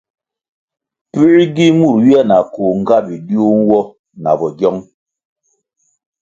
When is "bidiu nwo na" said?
3.05-4.31